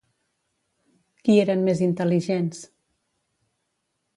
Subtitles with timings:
[1.27, 2.63] Qui eren més intel·ligents?